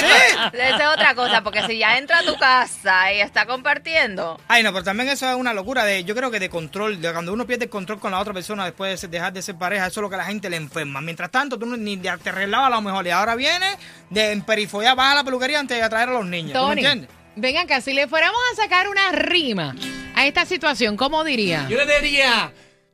pero 0.53 0.63
esa 0.63 0.77
es 0.91 0.95
otra 0.95 1.15
cosa, 1.17 1.43
porque 1.43 1.63
si 1.67 1.77
ya 1.79 1.99
entra 1.99 2.21
a 2.21 2.23
tu 2.23 2.37
casa 2.39 3.13
y 3.13 3.21
está 3.21 3.47
compartiendo. 3.47 4.41
Ay, 4.47 4.63
no, 4.63 4.73
pero 4.73 4.85
también 4.85 5.09
eso 5.09 5.29
es 5.29 5.35
una 5.35 5.53
locura 5.53 5.85
de, 5.85 6.05
yo 6.05 6.15
creo 6.15 6.31
que 6.31 6.39
de 6.39 6.49
control, 6.49 7.01
de 7.01 7.11
cuando 7.13 7.33
uno 7.33 7.47
pierde 7.47 7.65
el 7.65 7.71
control 7.71 7.99
con 7.99 8.13
la 8.13 8.21
otra 8.21 8.33
persona 8.33 8.65
después 8.65 8.93
de 8.93 8.97
ser- 8.97 9.11
dejar 9.11 9.33
de 9.33 9.43
ser 9.43 9.57
pareja, 9.57 9.87
eso 9.89 9.99
es 9.99 10.03
lo 10.03 10.09
que 10.09 10.15
a 10.15 10.19
la 10.19 10.25
gente 10.27 10.49
le 10.49 10.57
enferma. 10.57 11.01
Mientras 11.01 11.33
tanto, 11.33 11.59
tú 11.59 11.67
no- 11.67 11.77
ni 11.77 11.97
te 11.97 12.09
arreglabas 12.11 12.69
a 12.69 12.71
lo 12.77 12.81
mejor 12.81 13.05
y 13.07 13.11
ahora 13.11 13.35
viene 13.35 13.67
de 14.11 14.33
emperifollar, 14.33 14.97
vas 14.97 15.13
a 15.13 15.17
la 15.17 15.25
peluquería 15.25 15.61
antes 15.61 15.77
de 15.77 15.83
atraer 15.83 16.09
a 16.09 16.13
los 16.13 16.27
niños. 16.27 16.53
¿Tú 16.53 16.59
me 16.61 16.69
Tony, 16.69 16.81
entiendes? 16.81 17.11
ven 17.37 17.57
acá, 17.57 17.81
si 17.81 17.93
le 17.93 18.07
fuéramos 18.09 18.39
a 18.53 18.57
sacar 18.63 18.89
una 18.89 19.13
rima 19.13 19.75
a 20.15 20.27
esta 20.27 20.47
situación, 20.47 20.97
¿cómo 20.97 21.25
diría? 21.25 21.67
Yo 21.69 21.85
le 21.85 22.01
diría, 22.01 22.53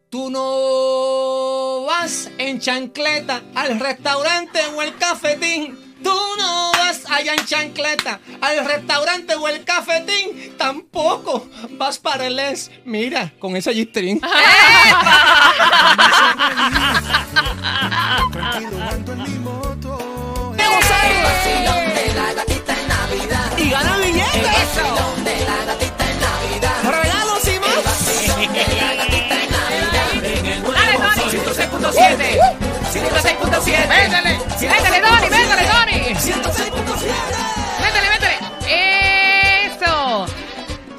tú 0.09 0.31
no 0.31 1.85
vas 1.87 2.31
en 2.39 2.59
chancleta 2.61 3.43
al 3.55 3.79
restaurante 3.79 4.61
o 4.75 4.83
el 4.83 4.97
cafetín. 4.97 5.79
Tú 6.03 6.17
no 6.39 6.73
vas 6.73 7.03
allá 7.11 7.35
en 7.35 7.45
chancleta 7.45 8.21
al 8.41 8.65
restaurante 8.65 9.35
o 9.35 9.47
el 9.49 9.65
cafetín. 9.65 10.55
Tampoco 10.57 11.47
vas 11.73 11.99
para 11.99 12.27
el 12.27 12.39
es. 12.39 12.71
Mira, 12.87 13.35
con 13.39 13.55
esa 13.55 13.71
gistrin. 13.75 14.19
106.7. 31.81 32.41
106.7. 32.93 33.89
Métele. 33.89 34.39
Métele, 34.61 35.01
Tony, 35.01 35.31
métele, 35.31 35.65
Tony. 35.71 36.15
106.7. 36.15 37.13
Métele, 37.81 38.09
métele. 38.11 38.37
Eso. 39.67 40.27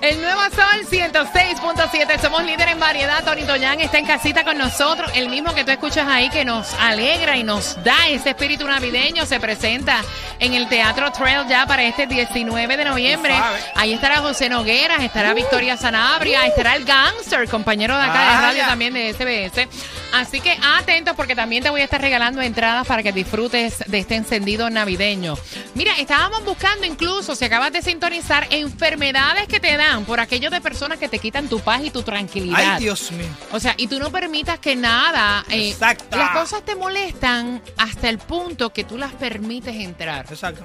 El 0.02 0.20
nuevo 0.20 0.42
Sol 0.56 0.88
106.7. 0.90 2.20
Somos 2.20 2.44
líderes 2.44 2.74
en 2.74 2.80
variedad. 2.80 3.24
Tony 3.24 3.44
Toñán 3.44 3.80
está 3.80 4.00
en 4.00 4.08
casita 4.08 4.44
con 4.44 4.58
nosotros. 4.58 5.12
El 5.14 5.30
mismo 5.30 5.54
que 5.54 5.64
tú 5.64 5.70
escuchas 5.70 6.08
ahí 6.08 6.30
que 6.30 6.44
nos 6.44 6.74
alegra 6.80 7.38
y 7.38 7.44
nos 7.44 7.82
da 7.84 8.08
ese 8.10 8.32
espíritu 8.32 8.66
navideño. 8.68 9.28
Se 9.28 9.40
presenta 9.40 10.02
en 10.40 10.56
el 10.56 10.68
Teatro 10.68 11.12
Trail 11.12 11.48
ya 11.48 11.68
para 11.68 11.84
este 11.84 12.08
19 12.08 12.78
de 12.78 12.86
noviembre. 12.86 13.36
Ahí 13.76 13.94
estará 13.94 14.18
José 14.18 14.50
Nogueras, 14.50 15.04
estará 15.04 15.34
Victoria 15.36 15.78
Sanabria, 15.78 16.48
estará 16.48 16.76
el 16.76 16.86
Gangster, 16.86 17.48
compañero 17.48 17.96
de 17.96 18.04
acá 18.04 18.20
de 18.22 18.26
Vaya. 18.28 18.42
radio 18.42 18.64
también 18.66 18.94
de 18.96 19.14
SBS. 19.14 19.68
Así 20.14 20.42
que 20.42 20.58
atentos 20.62 21.16
porque 21.16 21.36
también 21.36 21.64
te 21.64 21.70
voy 21.70 21.82
a 21.82 21.84
estar 21.86 22.02
regalando 22.02 22.42
entradas 22.42 22.86
para 22.86 23.04
que 23.04 23.12
disfrutes 23.12 23.84
de 23.88 24.00
este 24.00 24.16
encendido 24.16 24.70
navideño. 24.70 25.36
Mira, 25.76 25.94
estábamos 25.98 26.44
buscando 26.44 26.86
incluso, 26.86 27.36
si 27.36 27.46
acabas 27.46 27.72
de 27.72 27.82
sintonizar, 27.82 28.48
enfermedades 28.50 29.48
que 29.48 29.60
te 29.60 29.76
dan 29.78 30.06
por 30.06 30.20
aquello 30.20 30.50
de 30.50 30.62
personas 30.62 31.00
que 31.00 31.08
te 31.08 31.20
quitan 31.20 31.48
tu 31.48 31.60
paz 31.60 31.82
y 31.84 31.92
tu 31.92 32.04
tranquilidad. 32.04 32.76
Ay, 32.76 32.84
Dios 32.84 33.12
mío. 33.12 33.28
O 33.52 33.60
sea, 33.60 33.74
y 33.78 33.88
tú 33.88 34.00
no 34.00 34.12
permitas 34.12 34.60
que 34.60 34.76
nada, 34.76 35.46
eh, 35.50 35.70
Exacto. 35.70 36.18
las 36.18 36.32
cosas 36.32 36.64
te 36.64 36.76
molestan 36.76 37.62
hasta 37.78 38.10
el 38.10 38.18
punto 38.18 38.72
que 38.72 38.84
tú 38.84 38.98
las 38.98 39.14
permites 39.14 39.76
entrar, 39.76 40.26
Exacto. 40.30 40.64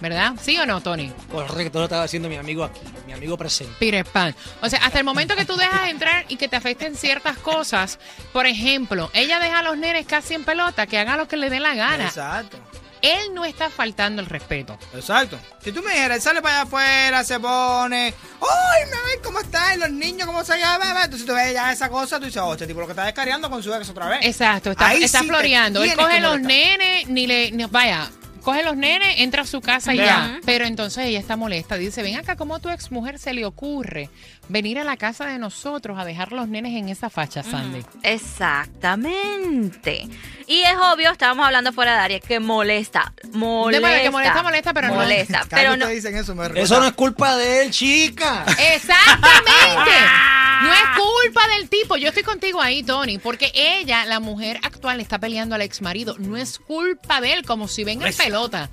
¿Verdad? 0.00 0.34
¿Sí 0.40 0.56
o 0.58 0.66
no, 0.66 0.80
Tony? 0.80 1.12
Correcto, 1.30 1.78
lo 1.78 1.84
estaba 1.86 2.04
haciendo 2.04 2.28
mi 2.28 2.36
amigo 2.36 2.64
aquí, 2.64 2.80
mi 3.06 3.12
amigo 3.12 3.36
presente. 3.36 3.74
Peter 3.78 4.04
Pan. 4.04 4.34
O 4.62 4.68
sea, 4.68 4.80
hasta 4.84 4.98
el 4.98 5.04
momento 5.04 5.34
que 5.36 5.44
tú 5.44 5.56
dejas 5.56 5.88
entrar 5.88 6.24
y 6.28 6.36
que 6.36 6.48
te 6.48 6.56
afecten 6.56 6.96
ciertas 6.96 7.36
cosas, 7.38 7.98
por 8.32 8.46
ejemplo, 8.46 9.10
ella 9.14 9.38
deja 9.40 9.60
a 9.60 9.62
los 9.62 9.76
nenes 9.76 10.06
casi 10.06 10.34
en 10.34 10.44
pelota, 10.44 10.86
que 10.86 10.98
hagan 10.98 11.18
lo 11.18 11.28
que 11.28 11.36
le 11.36 11.50
dé 11.50 11.60
la 11.60 11.74
gana. 11.74 12.06
Exacto. 12.06 12.58
Él 13.00 13.32
no 13.32 13.44
está 13.44 13.70
faltando 13.70 14.20
el 14.20 14.26
respeto. 14.26 14.76
Exacto. 14.92 15.38
Si 15.62 15.70
tú 15.70 15.82
me 15.84 15.92
dijeras, 15.92 16.16
él 16.16 16.22
sale 16.22 16.42
para 16.42 16.56
allá 16.56 16.62
afuera, 16.64 17.22
se 17.22 17.38
pone, 17.38 18.06
¡ay, 18.40 18.84
me 18.86 19.10
ven 19.12 19.20
cómo 19.22 19.38
están 19.38 19.78
los 19.78 19.90
niños, 19.90 20.26
cómo 20.26 20.42
se 20.42 20.58
llaman! 20.58 20.96
Entonces 21.04 21.24
tú 21.24 21.32
ves 21.32 21.52
ya 21.52 21.70
esa 21.72 21.88
cosa, 21.88 22.18
tú 22.18 22.24
dices, 22.26 22.42
oh, 22.42 22.52
este 22.54 22.66
tipo 22.66 22.80
lo 22.80 22.86
que 22.86 22.92
está 22.92 23.04
descarriando 23.04 23.48
con 23.48 23.62
su 23.62 23.72
ex 23.72 23.88
otra 23.88 24.08
vez. 24.08 24.18
Exacto, 24.22 24.72
está, 24.72 24.88
Ahí 24.88 25.04
está 25.04 25.20
sí 25.20 25.28
floreando. 25.28 25.84
Él 25.84 25.94
coge 25.94 26.18
los 26.18 26.40
nenes, 26.40 27.06
ni 27.08 27.28
le. 27.28 27.52
ni- 27.52 27.66
vaya, 27.66 28.10
coge 28.48 28.62
los 28.64 28.76
nenes, 28.76 29.08
entra 29.18 29.42
a 29.42 29.46
su 29.46 29.60
casa 29.60 29.92
y 29.94 29.98
Ya. 29.98 30.04
ya. 30.06 30.40
Pero 30.46 30.64
entonces 30.64 31.04
ella 31.04 31.18
está 31.18 31.36
molesta. 31.36 31.76
Dice: 31.76 32.02
Ven 32.02 32.16
acá, 32.16 32.36
¿cómo 32.36 32.54
a 32.54 32.60
tu 32.60 32.70
ex 32.70 32.90
mujer 32.90 33.18
se 33.18 33.34
le 33.34 33.44
ocurre 33.44 34.08
venir 34.48 34.78
a 34.78 34.84
la 34.84 34.96
casa 34.96 35.26
de 35.26 35.38
nosotros 35.38 35.98
a 35.98 36.04
dejar 36.06 36.32
los 36.32 36.48
nenes 36.48 36.74
en 36.76 36.88
esa 36.88 37.10
facha, 37.10 37.42
Sandy? 37.42 37.82
Exactamente. 38.02 40.08
Y 40.46 40.60
es 40.62 40.74
obvio, 40.92 41.10
estábamos 41.12 41.44
hablando 41.46 41.72
fuera 41.72 41.92
de 41.94 41.98
área, 42.00 42.20
que 42.20 42.40
molesta. 42.40 43.12
Molesta. 43.32 43.82
manera 43.82 44.02
que 44.02 44.10
molesta, 44.10 44.42
molesta, 44.42 44.72
pero 44.72 44.88
no- 44.88 44.94
molesta. 44.94 45.42
Pero 45.50 45.76
no. 45.76 45.86
que 45.86 45.92
dicen 45.94 46.16
eso 46.16 46.34
me 46.34 46.46
Eso 46.60 46.80
no 46.80 46.86
es 46.86 46.92
culpa 46.94 47.36
de 47.36 47.62
él, 47.64 47.70
chica. 47.70 48.44
Exactamente. 48.74 49.90
No 50.62 50.72
es 50.72 50.82
culpa 50.96 51.40
del 51.56 51.68
tipo. 51.68 51.96
Yo 51.96 52.08
estoy 52.08 52.22
contigo 52.22 52.60
ahí, 52.60 52.82
Tony, 52.82 53.18
porque 53.18 53.52
ella, 53.54 54.04
la 54.06 54.20
mujer 54.20 54.58
actual, 54.62 55.00
está 55.00 55.18
peleando 55.18 55.54
al 55.54 55.62
ex 55.62 55.82
marido. 55.82 56.16
No 56.18 56.36
es 56.36 56.58
culpa 56.58 57.20
de 57.20 57.34
él, 57.34 57.44
como 57.44 57.68
si 57.68 57.84
venga 57.84 58.08
en 58.08 58.16
pelota. 58.16 58.70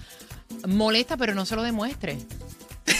Molesta, 0.67 1.17
pero 1.17 1.35
no 1.35 1.45
se 1.45 1.55
lo 1.55 1.63
demuestre. 1.63 2.17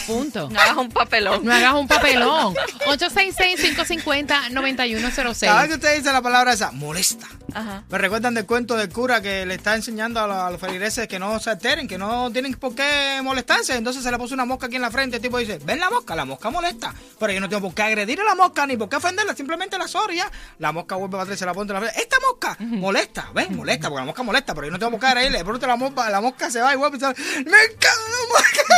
Punto. 0.07 0.49
No 0.49 0.59
hagas 0.59 0.77
un 0.77 0.89
papelón. 0.89 1.45
No 1.45 1.53
hagas 1.53 1.73
un 1.73 1.87
papelón. 1.87 2.55
866-550-9106. 2.87 5.39
Cada 5.41 5.61
vez 5.61 5.69
que 5.69 5.75
usted 5.75 5.97
dice 5.97 6.11
la 6.11 6.21
palabra 6.21 6.53
esa, 6.53 6.71
molesta. 6.71 7.27
Ajá. 7.53 7.83
Me 7.89 7.97
recuerdan 7.97 8.33
del 8.33 8.45
cuento 8.45 8.75
del 8.75 8.89
cura 8.89 9.21
que 9.21 9.45
le 9.45 9.55
está 9.55 9.75
enseñando 9.75 10.19
a 10.19 10.27
los, 10.27 10.37
a 10.37 10.51
los 10.51 10.59
feligreses 10.59 11.07
que 11.07 11.19
no 11.19 11.39
se 11.39 11.49
alteren, 11.49 11.87
que 11.87 11.97
no 11.97 12.29
tienen 12.31 12.53
por 12.55 12.75
qué 12.75 13.19
molestarse. 13.23 13.75
Entonces 13.75 14.03
se 14.03 14.11
le 14.11 14.17
puso 14.17 14.33
una 14.33 14.45
mosca 14.45 14.67
aquí 14.67 14.75
en 14.75 14.81
la 14.81 14.91
frente. 14.91 15.17
El 15.17 15.21
tipo 15.21 15.37
dice, 15.37 15.59
ven 15.63 15.79
la 15.79 15.89
mosca, 15.89 16.15
la 16.15 16.25
mosca 16.25 16.49
molesta. 16.49 16.93
Pero 17.19 17.33
yo 17.33 17.39
no 17.39 17.49
tengo 17.49 17.61
por 17.61 17.73
qué 17.73 17.83
agredir 17.83 18.19
a 18.21 18.23
la 18.23 18.35
mosca 18.35 18.65
ni 18.67 18.77
por 18.77 18.89
qué 18.89 18.97
ofenderla, 18.97 19.35
simplemente 19.35 19.77
la 19.77 19.87
soria. 19.87 20.29
La 20.59 20.71
mosca 20.71 20.95
vuelve 20.95 21.17
a 21.17 21.21
atrás 21.21 21.37
y 21.37 21.39
se 21.39 21.45
la 21.45 21.53
pone 21.53 21.71
en 21.71 21.75
la 21.75 21.81
frente. 21.81 22.01
Esta 22.01 22.17
mosca 22.19 22.57
molesta, 22.59 23.29
ven, 23.33 23.55
molesta, 23.55 23.89
porque 23.89 24.01
la 24.01 24.05
mosca 24.05 24.23
molesta, 24.23 24.53
pero 24.53 24.67
yo 24.67 24.71
no 24.71 24.79
tengo 24.79 24.91
por 24.91 24.99
qué 24.99 25.07
agredirle. 25.07 25.37
De 25.39 25.45
pronto 25.45 25.67
la 25.67 25.75
mosca, 25.75 26.09
la 26.09 26.21
mosca 26.21 26.51
se 26.51 26.61
va 26.61 26.73
y 26.73 26.77
vuelve 26.77 26.97
y 26.97 26.99
sale, 26.99 27.15
me 27.37 27.43
encanta 27.43 28.14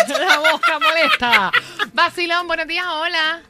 la 0.09 0.39
mosca. 0.51 0.79
Molesta. 0.79 1.51
Vacilón, 1.93 2.47
buenos 2.47 2.67
días, 2.67 2.85
hola. 2.87 3.41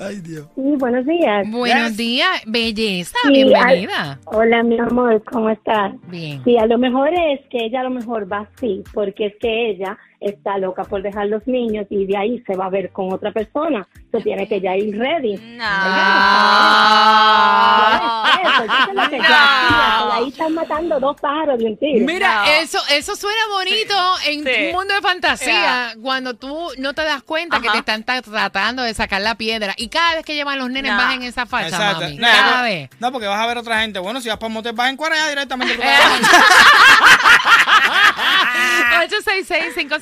Ay, 0.00 0.20
Dios. 0.20 0.46
Sí, 0.54 0.62
buenos 0.76 1.06
días. 1.06 1.50
Buenos 1.50 1.88
Yes. 1.88 1.96
días, 1.96 2.42
belleza, 2.46 3.16
Sí, 3.22 3.32
bienvenida. 3.32 4.12
al- 4.12 4.18
hola, 4.26 4.62
mi 4.62 4.78
amor, 4.78 5.22
¿cómo 5.24 5.48
estás? 5.50 5.92
Bien. 6.08 6.42
Sí, 6.44 6.56
a 6.58 6.66
lo 6.66 6.76
mejor 6.78 7.08
es 7.14 7.40
que 7.50 7.64
ella 7.64 7.80
a 7.80 7.84
lo 7.84 7.90
mejor 7.90 8.30
va 8.30 8.46
así, 8.54 8.84
porque 8.92 9.26
es 9.26 9.34
que 9.40 9.70
ella 9.70 9.96
está 10.20 10.58
loca 10.58 10.84
por 10.84 11.02
dejar 11.02 11.26
los 11.28 11.46
niños 11.46 11.86
y 11.90 12.06
de 12.06 12.16
ahí 12.16 12.42
se 12.46 12.56
va 12.56 12.66
a 12.66 12.70
ver 12.70 12.90
con 12.92 13.12
otra 13.12 13.32
persona. 13.32 13.86
Se 14.10 14.20
tiene 14.20 14.48
que 14.48 14.60
ya 14.60 14.76
ir 14.76 14.96
ready. 14.98 15.36
No. 15.56 15.64
Ahí 20.12 20.28
están 20.28 20.54
matando 20.54 20.98
dos 21.00 21.16
pájaros 21.20 21.58
de 21.58 21.66
un 21.66 21.76
tiro. 21.78 22.06
Mira, 22.06 22.44
No. 22.44 22.50
eso, 22.62 22.78
eso 22.90 23.14
suena 23.16 23.40
bonito 23.52 23.94
en 24.26 24.44
Sí. 24.44 24.50
un 24.66 24.72
mundo 24.72 24.94
de 24.94 25.00
fantasía, 25.00 25.94
cuando 26.02 26.34
tú 26.34 26.68
no 26.78 26.94
te 26.94 27.02
das 27.04 27.22
cuenta 27.22 27.60
que 27.60 27.68
te 27.70 27.78
están 27.78 28.02
ta- 28.04 28.22
tratando 28.22 28.82
de 28.82 28.94
sacar 28.94 29.20
la 29.20 29.34
piedra. 29.36 29.74
Y 29.76 29.88
cada 29.88 30.14
vez 30.16 30.24
que 30.24 30.34
llevan 30.34 30.58
los 30.58 30.70
nenes 30.70 30.92
No. 30.92 30.98
vas 30.98 31.14
en 31.14 31.22
esa 31.22 31.46
facha, 31.46 31.68
Exacto. 31.68 32.00
mami. 32.02 32.16
No, 32.16 32.26
Cada 32.26 32.56
no, 32.58 32.62
vez. 32.64 32.90
no, 32.98 33.12
porque 33.12 33.26
vas 33.26 33.40
a 33.40 33.46
ver 33.46 33.58
otra 33.58 33.80
gente. 33.80 33.98
Bueno, 33.98 34.20
si 34.20 34.28
vas 34.28 34.38
para 34.38 34.48
un 34.48 34.54
motel, 34.54 34.72
vas 34.74 34.90
en 34.90 34.96
cuara 34.96 35.16
ya 35.16 35.28
directamente. 35.28 35.78
a 38.98 39.06
tu 39.08 39.22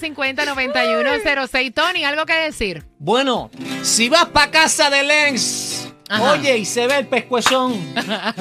Eh. 0.06 0.14
casa. 0.14 0.54
866-550-9106. 0.54 1.75
Tony, 1.75 2.04
¿algo 2.04 2.26
que 2.26 2.34
decir? 2.34 2.84
Bueno, 2.98 3.50
si 3.82 4.08
vas 4.08 4.26
pa' 4.26 4.50
casa 4.50 4.90
del 4.90 5.10
ex, 5.10 5.88
Ajá. 6.08 6.32
oye, 6.32 6.58
y 6.58 6.64
se 6.64 6.86
ve 6.86 6.98
el 6.98 7.06
pescuezón. 7.06 7.75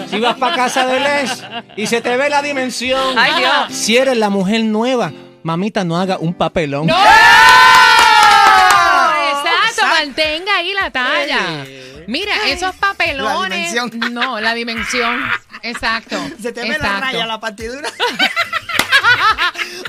Si 0.10 0.20
vas 0.20 0.36
pa' 0.38 0.56
casa 0.56 0.86
del 0.86 1.06
ex 1.06 1.44
y 1.76 1.88
se 1.88 2.02
te 2.02 2.16
ve 2.18 2.30
la 2.30 2.42
dimensión. 2.42 3.18
Ay, 3.18 3.34
Dios. 3.40 3.74
Si 3.74 3.98
eres 3.98 4.18
la 4.18 4.30
mujer 4.30 4.64
nueva, 4.64 5.12
mamita, 5.44 5.84
no 5.84 5.98
haga 5.98 6.18
un 6.18 6.34
papelón. 6.34 6.88
¡No! 6.88 6.96
Exacto, 9.28 9.86
mantenga 9.88 10.58
ahí 10.58 10.74
la 10.74 10.92
talla. 10.92 11.64
Eh. 11.66 12.06
Mira, 12.08 12.34
esos 12.48 12.76
papelones. 12.76 13.74
La. 13.74 13.86
No, 14.10 14.40
la 14.40 14.54
dimensión. 14.54 15.22
Exacto. 15.64 16.18
Se 16.42 16.52
te 16.52 16.62
ve 16.62 16.78
la 16.78 17.00
raya, 17.00 17.26
la 17.26 17.40
partidura. 17.40 17.90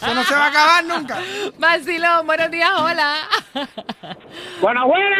Eso 0.00 0.14
no 0.14 0.24
se 0.24 0.34
va 0.34 0.46
a 0.46 0.48
acabar 0.48 0.84
nunca. 0.84 1.18
Vacilón, 1.58 2.26
buenos 2.26 2.50
días, 2.50 2.70
hola. 2.76 3.16
Buenas, 4.60 4.84
buenas. 4.84 5.18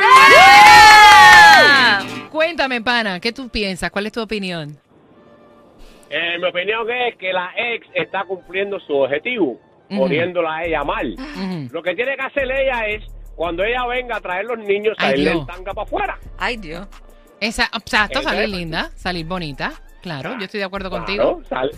Cuéntame, 2.31 2.81
pana, 2.83 3.19
¿qué 3.21 3.33
tú 3.33 3.49
piensas? 3.49 3.91
¿Cuál 3.91 4.07
es 4.07 4.13
tu 4.13 4.21
opinión? 4.21 4.79
Eh, 6.11 6.39
mi 6.39 6.47
opinión 6.47 6.89
es 6.91 7.17
que 7.17 7.33
la 7.33 7.53
ex 7.57 7.87
está 7.95 8.25
cumpliendo 8.25 8.79
su 8.81 8.95
objetivo, 8.95 9.59
poniéndola 9.89 10.57
a 10.57 10.65
ella 10.65 10.85
mal. 10.85 11.17
Lo 11.73 11.83
que 11.83 11.95
tiene 11.95 12.15
que 12.17 12.23
hacer 12.23 12.51
ella 12.51 12.87
es, 12.87 13.03
cuando 13.37 13.65
ella 13.65 13.87
venga 13.87 14.17
a 14.17 14.21
traer 14.21 14.45
los 14.47 14.59
niños, 14.59 14.95
Ay, 14.99 15.11
salirle 15.11 15.31
Dios. 15.33 15.41
el 15.49 15.55
tanga 15.55 15.73
para 15.75 15.85
afuera. 15.87 16.19
Ay, 16.39 16.57
Dios. 16.57 16.87
Esa, 17.41 17.65
exacto, 17.75 18.21
Esa 18.21 18.31
salir 18.31 18.45
es- 18.45 18.51
linda, 18.51 18.91
salir 18.97 19.27
bonita. 19.27 19.73
Claro, 20.03 20.37
yo 20.39 20.45
estoy 20.45 20.59
de 20.61 20.65
acuerdo 20.67 20.91
contigo. 20.91 21.43
Sal- 21.49 21.71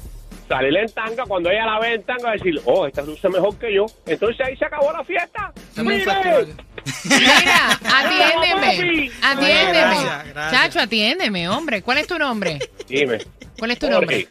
salirle 0.48 0.80
en 0.82 0.92
tanga, 0.92 1.24
cuando 1.26 1.50
ella 1.50 1.64
la 1.66 1.78
ve 1.80 1.94
en 1.94 2.02
tanga, 2.04 2.32
decir, 2.32 2.60
oh, 2.64 2.86
esta 2.86 3.02
luce 3.02 3.28
mejor 3.28 3.56
que 3.58 3.72
yo. 3.74 3.86
Entonces 4.06 4.46
ahí 4.46 4.56
se 4.56 4.64
acabó 4.64 4.92
la 4.92 5.02
fiesta. 5.04 5.52
¡Mire! 5.76 6.04
Mira, 7.04 7.70
atiéndeme. 7.84 9.10
Atiéndeme. 9.22 9.72
Gracias, 9.72 10.28
gracias. 10.34 10.50
Chacho, 10.62 10.80
atiéndeme, 10.80 11.48
hombre. 11.48 11.82
¿Cuál 11.82 11.98
es 11.98 12.06
tu 12.06 12.18
nombre? 12.18 12.58
Dime. 12.88 13.18
¿Cuál 13.58 13.70
es 13.72 13.78
tu 13.78 13.86
Jorge. 13.86 14.00
nombre? 14.00 14.28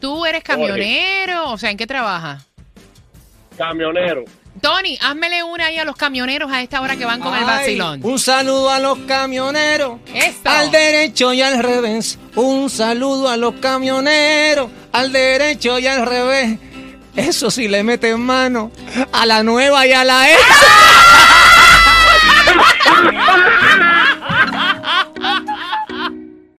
¿Tú 0.00 0.24
eres 0.26 0.44
camionero? 0.44 1.50
O 1.50 1.58
sea, 1.58 1.70
¿en 1.70 1.76
qué 1.76 1.86
trabajas? 1.86 2.46
Camionero. 3.56 4.24
Tony, 4.66 4.98
házmele 5.00 5.44
una 5.44 5.66
ahí 5.66 5.78
a 5.78 5.84
los 5.84 5.94
camioneros 5.94 6.50
a 6.50 6.60
esta 6.60 6.80
hora 6.80 6.96
que 6.96 7.04
van 7.04 7.20
con 7.20 7.32
el 7.36 7.44
vacilón. 7.44 8.00
Un 8.02 8.18
saludo 8.18 8.68
a 8.68 8.80
los 8.80 8.98
camioneros. 9.06 10.00
Esto. 10.12 10.50
Al 10.50 10.72
derecho 10.72 11.32
y 11.32 11.40
al 11.40 11.62
revés. 11.62 12.18
Un 12.34 12.68
saludo 12.68 13.28
a 13.28 13.36
los 13.36 13.54
camioneros. 13.60 14.68
Al 14.90 15.12
derecho 15.12 15.78
y 15.78 15.86
al 15.86 16.04
revés. 16.04 16.58
Eso 17.14 17.52
sí 17.52 17.68
le 17.68 17.84
meten 17.84 18.20
mano 18.20 18.72
a 19.12 19.24
la 19.24 19.44
nueva 19.44 19.86
y 19.86 19.92
a 19.92 20.02
la 20.02 20.32
ex. 20.32 20.40